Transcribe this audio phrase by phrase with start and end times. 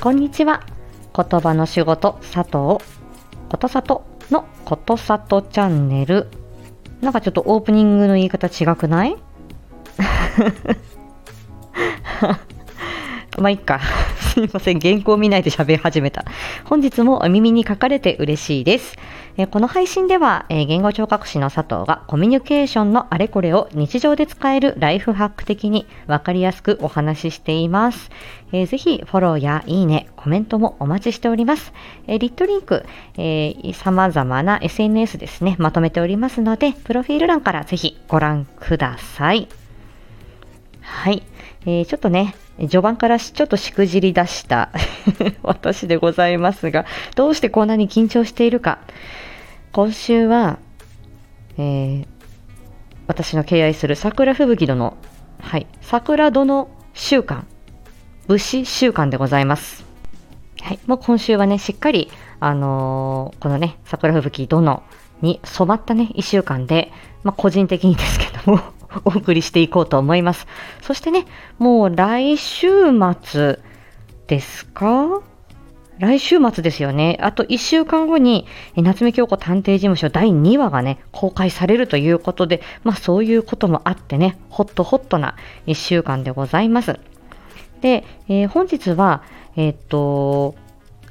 [0.00, 0.62] こんにちは。
[1.14, 2.78] 言葉の仕事佐藤こ
[3.58, 6.28] とさとのことさとチャンネル。
[7.02, 9.16] なんかちょっとオープニングの言い方違くない？
[13.38, 13.80] まあいっか。
[14.30, 14.78] すいません。
[14.78, 16.24] 原稿を見ないで喋り始めた。
[16.64, 18.96] 本日もお耳に書かれて嬉しいです。
[19.36, 28.10] えこの配信では、え言語聴覚士の佐藤がコミュニケーションのあれこれを日常で使えるライフハック的にわかりやすくお話ししています。
[28.52, 31.72] えー、ぜひフォローやいいね、コメントもお待ちしております。
[32.06, 32.84] えー、リットリンク、
[33.16, 39.48] えー、様々な SNS ですね、まとめておりますので、プロフィール欄からぜひご覧ください。
[40.82, 41.24] はい。
[41.66, 44.70] えー、ちょっとね、序盤からちょっとしくじり出した
[45.42, 46.84] 私でございますが、
[47.16, 48.78] どうしてこんなに緊張しているか。
[49.72, 50.58] 今週は、
[51.56, 52.06] えー、
[53.06, 54.96] 私の敬愛する桜吹雪殿、
[55.40, 57.46] はい、桜殿週間、
[58.26, 59.84] 武士週間でございます。
[60.60, 64.82] はい、もう今週はね、しっかり、あのー、このね、桜吹雪殿
[65.22, 68.60] に染まったね、1週間で、まあ、個人的にですけども
[69.04, 70.46] お送りしていこうと思います。
[70.82, 71.26] そしてね、
[71.58, 72.68] もう来週
[73.22, 73.58] 末
[74.26, 75.20] ですか？
[75.98, 77.18] 来週末ですよね。
[77.20, 85.34] あと1週間後に、夏目京子探偵事務所第2話がね、公開されるということで、まあそういうこともあってね、ホットホットな
[85.66, 86.98] 1週間でございます。
[87.82, 89.22] で、えー、本日は、
[89.56, 90.54] えー、っと、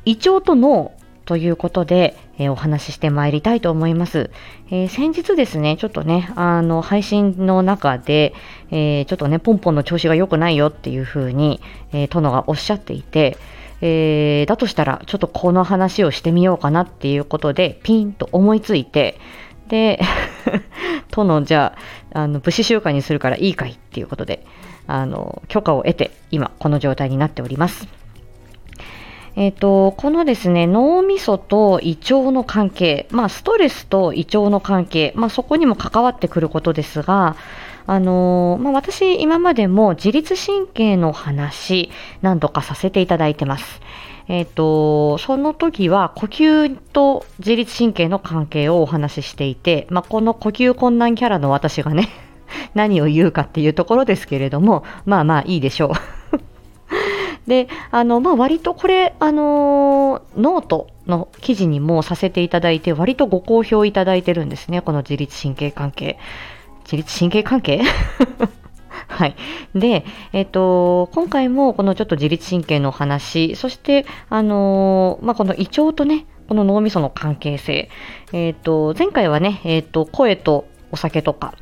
[0.06, 0.94] 胃腸と脳
[1.30, 4.32] ということで、えー、お話ししてまいりたいと思います。
[4.72, 8.34] えー、先日ですね、ちょっとね、あの、配信の中で、
[8.72, 11.62] えー、ちょっとね、ポンポンの調子が良くないよっていうふうに、
[11.94, 13.38] え殿がおっしゃっていて、
[13.82, 19.20] えだとしたら、ちょっとこの話をしてみようかなっていうことで、ピンと思いついて、
[19.68, 20.00] で、
[21.14, 21.78] 殿、じゃ
[22.12, 24.44] あ、あの、武士集会にするからいいかいっていうことで、
[24.88, 27.99] あの、許可を得て、今、この状態になっております。
[29.36, 37.36] え、ー、と、このですね、脳みそと胃腸の関係、まあ、ストレスと胃腸の関係、まあ、そこにも関わってくることですが、
[37.88, 41.90] あのー、まあ、私、今までも自律神経の話、
[42.22, 43.82] 何度かさせていただいてます。
[44.28, 52.10] えっ、ー、と、その時は呼吸と自律神経の関係をお話ししていて、まあ、この呼吸困難キャラの私がね
[52.76, 56.19] 何を言うかっていうところですけれども、まあまあいいでしょう
[57.50, 66.18] で、あの、まあ、割とこれ、あの、ノートの記事にもさせていただいて、割とご好評いただいてるんですね、この自律神経関係。
[66.86, 67.82] 自律神経関係？
[69.08, 69.36] はい。
[69.74, 77.90] で、えっ、と、今回もこのちょっと自律神経の話、そして、あのー、まあ、この胃腸とね、この脳みその関係性。
[78.32, 81.56] えっ、と、前回はね、えっ、と、声とお酒とか、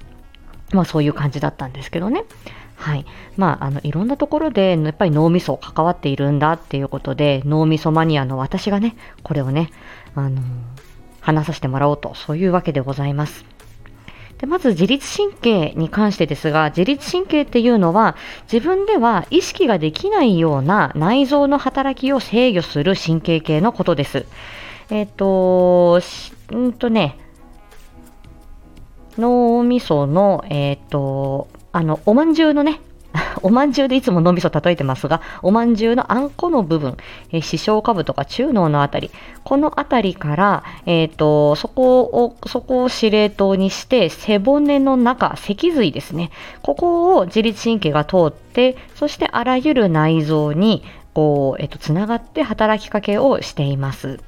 [0.74, 2.25] まあそういう感じだったんですけどね。
[2.78, 3.06] はい。
[3.36, 9.72] まあ、あの、いろんなところで、やっぱり脳みそ関わっているんだっていうことで、脳みそマニアの私がね、これをね、
[10.14, 10.42] あの、
[11.20, 13.46] 話させてもらおうと、そういうわけでございます。
[14.38, 18.16] でまず自律神経に関してですが、自律神経っていうのは
[18.52, 24.28] 自分では意識ができないような内臓の働きを制御する神経系のことです。
[24.92, 26.02] えっ、ー、と、
[26.52, 27.18] うんとね、
[29.18, 32.82] 脳みその、えっ、ー、と、あの、おまんじゅうのね、
[33.42, 36.98] おまんじゅうでいつも脳みそ例えてますが、おまんじゅうのあんこの部分、
[37.32, 39.12] えー、視床下部とか中脳のあたり、
[39.44, 46.32] このあたりから、えっ、ー、と、そこを、そこを司令塔にして、背骨の中、脊髄ですね。
[46.62, 54.20] ここを自律神経が通って、そしてあらゆる内臓に、こう、えっ、ー、と、つながって働きかけをしています。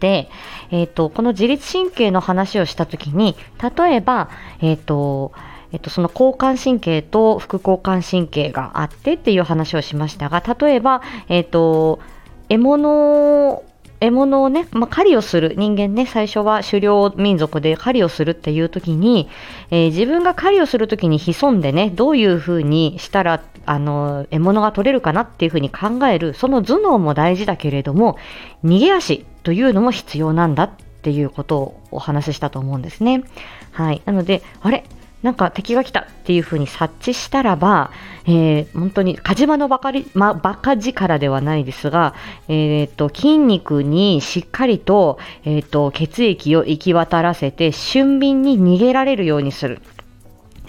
[0.00, 0.28] で、
[0.70, 3.34] えっ、と、この自律神経の話をしたときに、
[3.76, 4.28] 例えば、
[4.60, 5.32] えっ、と、
[5.76, 12.00] えっと、その交感神経と副交感神経があってっていう話をしましたが、例えば、えっと、
[12.48, 13.62] 獲物
[14.00, 19.28] 獲物をね、まあ、狩りをする人間ね、最初は狩猟民族で狩りをするっていう時に、
[19.70, 28.16] えー、自分が狩りをする時に潜んでね、どういうふうにしたら、あの、獲物が取れるかなっていうふうに考える、その頭脳も大事だけれども、
[28.64, 30.70] 逃げ足というのも必要なんだっ
[31.02, 33.24] ていうことをお話ししたと思うんですね。
[33.72, 34.00] はい。
[34.06, 34.84] なので、あれ？
[35.26, 37.90] なんか敵が来たっていうふうに察知したらば、
[38.26, 42.14] えー、本当に火事場のばかり、ま、バカ力ではないですが、
[42.46, 49.80] えー、と、筋肉にしっかりと、えー、と、血液を行き渡らせて、俊敏に逃げられるようにする。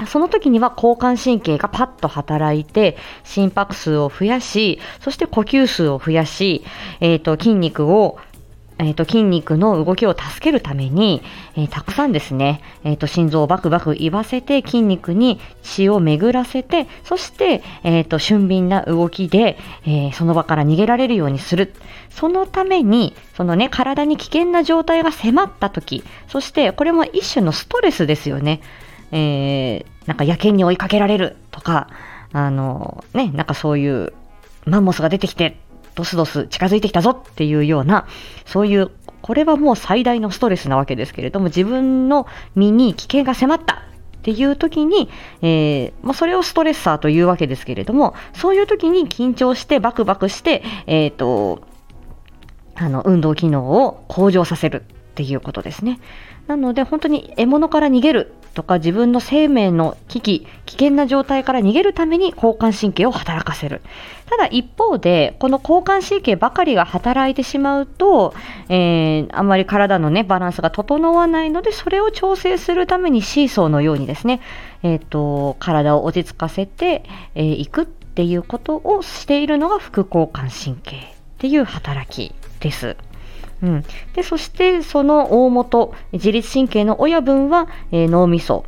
[0.07, 6.63] その時には交感神経がパッと働いて、心拍数を増やし、そして呼吸数を増やし、
[6.99, 8.17] えっ、ー、と、筋肉を
[8.79, 11.21] えーと、筋肉の動きを助けるために、
[11.55, 21.73] えー、たくさんですね、えーと、心臓をバクバク言わせて筋肉に血を巡らせてそして、えーと、俊敏な動きで、えー、その場から逃げられるようにする。
[22.09, 28.61] そのためにその、ね、体に危険な状態が迫った時そしてこれも一種のストレスですよね、
[29.11, 31.89] えー、なんか野犬に追いかけられるとか
[32.33, 34.13] あのねなんかそういう
[34.65, 35.57] マンモスが出てきて
[35.97, 38.05] ドスドス近づいてきたぞっていうような、
[38.45, 38.91] そういう、
[39.23, 43.79] これはもう最大のストレスなわけですけれども、自分の身に危険が迫ったっ
[44.21, 45.09] ていう時に、
[45.41, 51.61] えー、まあ、それをストレッサーというわけですけれども、そういう時に緊張してバクバクして、えっ、ー、と、
[52.75, 55.99] あの、運動機能を向上させるっていうことですね。
[56.45, 63.83] なので本当に獲物から逃げるとか自分の生命の危機、危険な状態から逃げるために交感神経を働かせる。
[64.25, 68.33] ただ一方で、この交感神経ばかりが働いてしまうと、
[68.67, 74.41] えー、あんまり体のね、バランスが整わないので、それを調整するためにシーソーのようにですね、
[74.81, 77.03] えっ、ー、と、体を落ち着かせて
[77.35, 81.01] い、えー、くっていうことをしているのが副交感神経っ
[81.37, 82.97] ていう働きです。
[83.61, 83.83] うん、
[84.13, 88.65] でそしてその大元自律神経の親分は、えー、脳みそ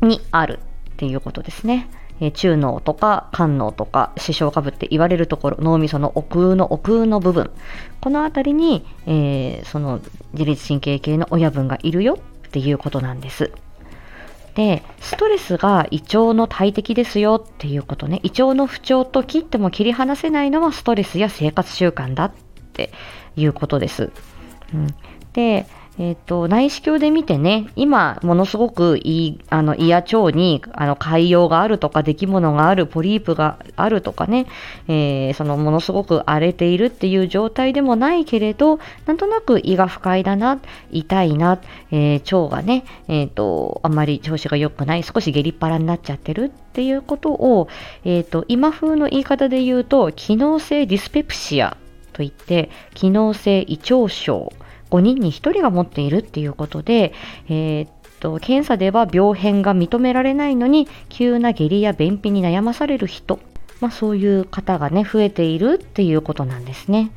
[0.00, 1.88] にあるっていうことですね。
[2.20, 7.50] えー、中脳とか肝脳とか視床下部って言われるところ脳みその奥の奥の部分
[8.00, 10.00] この辺りに、えー、その
[10.32, 13.50] 自律神経系の親分がいるよっていうことなんです。
[14.54, 18.20] で、ストレスが胃腸の大敵ですよっていうことね。
[18.22, 22.32] 胃腸の不調と切っても切り離せないのはストレスや生活習慣だっ
[22.74, 22.90] て
[23.36, 24.10] いうことです。
[24.74, 24.86] うん、
[25.32, 25.66] で、
[25.96, 34.46] えっ、ー、と、内視鏡で見てね、今、ものすごくいい、あの、胃や腸に、あの、潰瘍があるとか、出来物がある、ポリープがあるとかね、
[34.88, 40.58] えー、その、ものすごく荒れているっていう状態でもないけれど、なんとなく胃が不快だな、
[40.90, 41.60] 痛いな、
[41.92, 47.68] えー、腸がね、えっ、と、あんまり調子が良くない、少し下痢っ腹になっちゃってるっていうことを、
[48.04, 51.76] えっ、と、今風の言い方で言うと、機能性ディスペプシア
[52.14, 54.52] といって、機能性胃腸症、
[54.90, 57.12] 5人に1人が持っているっていうことで、
[57.48, 57.90] えー、っ
[58.20, 63.40] と、検査では病変が認められないのに、急な下痢や便秘に悩まされる人、
[63.80, 67.10] まあ、そういう方がね、増えているっていうことなんですね。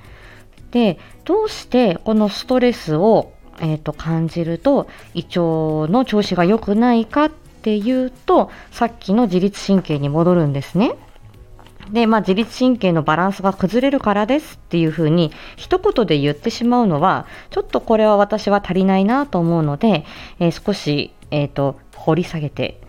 [0.71, 10.95] で、どうしてこのストレスを、えー、と感じると胃腸の調子が良くないかっていうと、さっきの自律神経に戻るんですね。
[11.91, 20.05] で、まあ、自律神経のバランスが崩れるからですっていうふうに一言で言ってしまうのはちょっとこれは私は足りないなと思うので、
[20.39, 22.79] えー、少し、えーと掘り下げて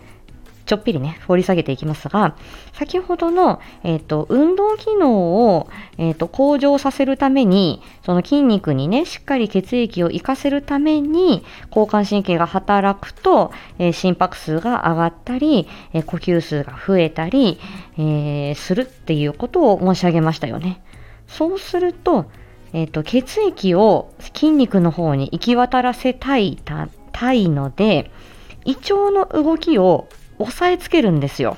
[0.69, 2.35] ちょっぴりね、掘り下げていきますが、
[2.73, 5.67] 先ほどの、えっ、ー、と、運動機能を、
[5.97, 17.59] えっ、ー、と、向上させるために、その筋肉にね、しっかり血液を活かせるために、交感神経が働くと、えー、心拍数が上がったり、え呼吸数が増えたり、
[17.97, 20.83] えするっていうことを申し上げましたよね。
[21.27, 22.27] そうすると、
[22.73, 26.59] えっ、と、血液を筋肉の方に行き渡らせたい、
[27.11, 28.11] たいので、
[28.65, 30.07] 胃腸の動きを
[30.39, 31.57] 押さえつけるんですよ。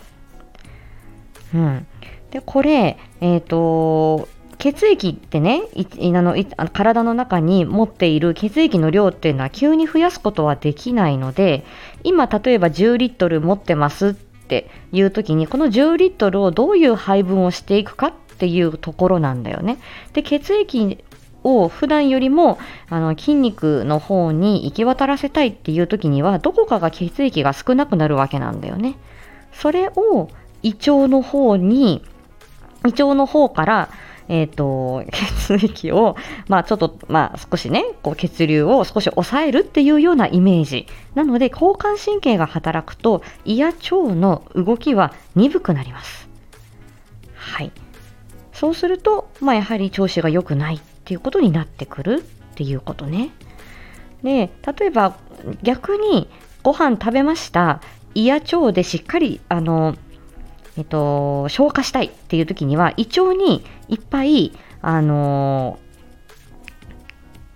[1.53, 1.87] うん。
[2.31, 4.27] で、これ、え、ー、と、
[4.61, 6.35] 血液ってねあの
[6.71, 11.65] 体の中に持っている血液の量っていうのは急に増やすことはできないので
[12.03, 19.79] 今例えば10リットル持ってますっていう時にこの10リットルをどういう配分をしていくかっていうところなんだよね。
[20.13, 21.03] で血液
[21.43, 28.95] を普段よりもあの筋肉の方に行き渡らせたいっていう時にはどこかが血液が少なくなるわけなんだよね。
[29.53, 30.29] それを
[30.63, 32.03] 胃腸の方に
[32.85, 33.89] 胃腸の方から
[34.31, 35.03] えっ、ー、と、
[35.47, 36.15] 血液を、
[36.47, 40.87] まあちょっと、まあ少しね、こう血流を少し抑えるっていうようなイメージ。
[41.15, 46.29] なので、交感神経が働くと、胃や腸の動きは鈍くなります。
[47.35, 47.73] はい。
[48.53, 50.79] そうすると、まあやはり調子が良くない
[51.11, 53.31] ていうことになってくるっていうことね。
[54.23, 54.49] で、
[54.79, 55.17] 例えば
[55.61, 56.29] 逆に
[56.63, 57.81] ご飯食べました。
[58.15, 59.97] 胃や腸でしっかり、あの、
[60.77, 65.79] えっと、消化したいっていう時には、胃腸にいっぱい、あの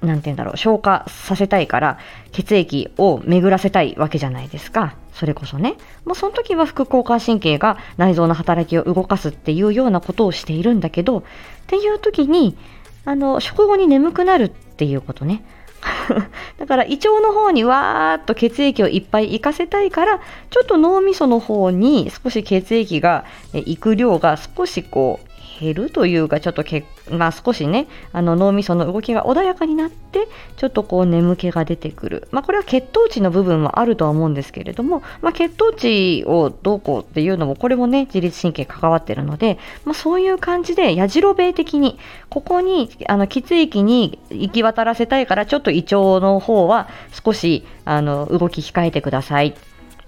[0.02, 1.98] なんて言うんだろう、消化させたいから、
[2.34, 4.96] 血液を巡らせたいわけじゃないですか。
[5.14, 5.78] それこそね。
[6.04, 11.24] もうその時は副交感神経が内臓の働きを動かすっていうようなことをしているんだけど、っ
[11.68, 12.58] ていう時に、
[13.06, 15.44] あの、食後に眠くなるっていうことね。
[16.58, 20.20] だから胃腸の方にわーっと血液をいっぱい行かせたいから
[20.50, 49.56] ちょっと脳みその方に少し血液が行く量が少しこう減るというかちょっと血まあ、少しねあの脳みその動きが穏やかになってちょっとこう眠気が出てくる、まあ、これは血糖値の部分もあるとは思うんですけれども、まあ、血糖値をどうこうっていうのもこれもね自律神経関わってるので、まあ、そういう感じでやじろべえ的にここにあの血液に行き渡らせたいからちょっと胃腸の方は少しあの動き控えてください、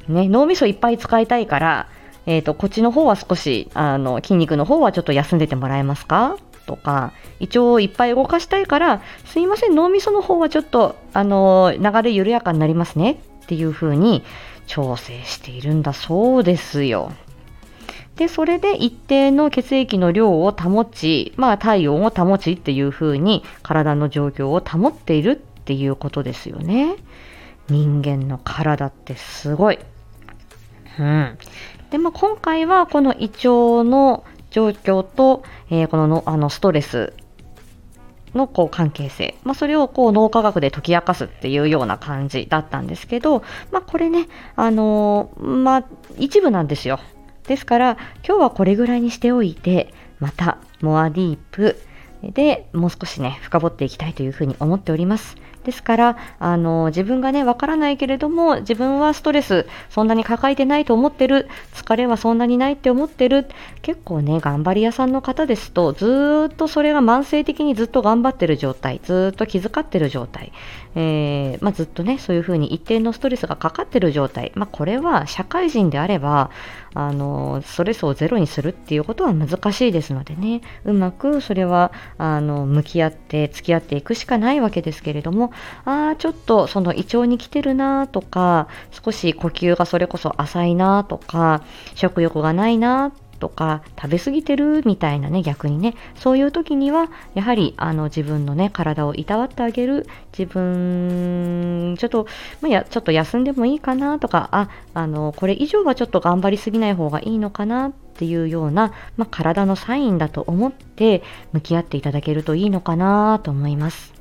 [0.07, 1.89] ね、脳みそいっぱい使いたいから
[2.29, 6.35] えーと、こっちの方は少しあの筋肉の方はちょっと休んでてもらえますか？
[6.67, 14.23] とか胃腸をいっぱい動かしたいからすいません脳みその方はちょっとあの流れ緩やかになりますねっていう風に
[14.67, 17.13] 調整しているんだそうですよ。
[18.17, 26.95] で、それで一定の血液の量を保ち、まあ体温を保ちっていう風に体の状況を保っているっていうことですよね。
[27.69, 29.79] 人間の体ってすごい。
[30.99, 31.37] うん。
[31.91, 34.23] で、まあ、今回はこの胃腸の
[34.57, 37.13] 状況と、えー、こののあのストレス
[38.33, 45.85] のこう関係性、まあ、それをこう脳科学で解き明かすっていうような感じだったんですけど、まあ、これね、あのー、まあ、
[46.17, 46.99] 一部なんですよ。
[47.47, 47.97] ですから、
[48.27, 51.79] 今日はこれぐらいにしておいて、また、モアディープ
[52.23, 55.35] でもう少しね、深掘っていきたいというふうに思っております。
[55.67, 63.47] ですから、あの、自分がね、わからないけれども、自分はストレス、そんなに抱えてないと思ってる、疲れはそんなにないって思ってる、
[63.81, 70.53] 結構ね、頑張り屋さんの方ですと、ずっとそれが慢性的にずっと頑張ってる状態、ずっと気遣ってる状態、
[70.99, 76.49] えー、まあ、ずっとね、そういうふうに一定のストレスがかかってる状態、まあ、これは社会人であれば、
[76.95, 85.51] あの、ストレスをゼロにするっていうことは難しいですのでね、うまくそれは、あの、向き合って付き合っていくしかないわけですけれども、
[85.85, 91.61] ああ、ちょっとその胃腸に来てるなとか、少し呼吸がそれこそ浅いなとか、
[91.93, 102.27] 食欲がないなっとか食べ過ぎてるみたいなね逆にねそういう時にはやはりあの自分のね体をいたわってあげる自分ちょっと、
[102.61, 111.21] まあ、やちょっと休んでもいいかなとかああのこれ以上はちょっと頑張りすぎない方がいいのかなっていうような、まあ、体のサインだと思って
[111.53, 114.17] 向き合っていただけるといいのかなと思います。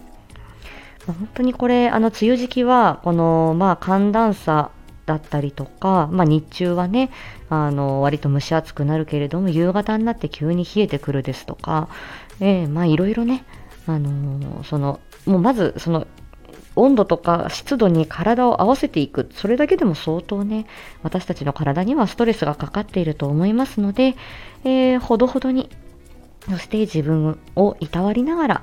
[1.06, 4.70] 本当にこれ、あの、梅雨時期は、この、まあ、寒暖差
[5.06, 7.10] だったりとか、まあ、日中はね
[7.48, 11.88] あの割と蒸し暑くなるけれども夕方になって急に冷えてくるですとか、
[12.40, 13.44] えー、まあいろいろね、
[13.86, 16.06] あのー、そのもうまずその
[16.74, 20.66] 温度とか湿度に体を合わせていくそれだけでも相当ね
[21.02, 24.14] 私たちの体にはストレスがかかっていると思いますので、
[24.64, 25.70] えー、ほどほどに
[26.50, 28.62] そして自分をいたわりながら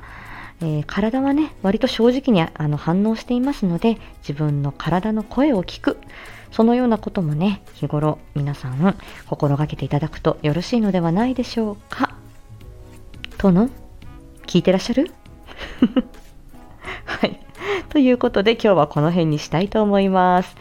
[0.61, 5.97] えー、体はね、割と正直にあの反応していますので、自分の体の声を聞く。
[6.51, 8.95] そのようなこともね、日頃皆さん
[9.27, 12.15] 心がけていただくとよろしいのではないでしょうか。
[13.39, 13.69] との
[14.45, 15.11] 聞いてらっしゃる？
[17.05, 17.39] はい。
[17.89, 20.55] ということで今日はこの辺にしたいと思います。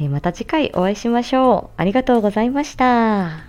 [0.00, 1.80] えー、また次回お会いしましょう。
[1.80, 3.47] ありがとうございました。